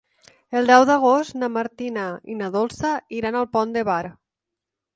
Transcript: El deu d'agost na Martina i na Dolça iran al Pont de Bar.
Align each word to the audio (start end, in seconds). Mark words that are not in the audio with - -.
El 0.59 0.69
deu 0.69 0.85
d'agost 0.89 1.35
na 1.41 1.49
Martina 1.59 2.07
i 2.35 2.39
na 2.41 2.49
Dolça 2.57 2.95
iran 3.19 3.39
al 3.43 3.49
Pont 3.59 3.77
de 3.79 3.85
Bar. 3.91 4.03